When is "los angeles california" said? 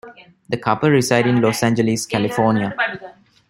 1.41-2.75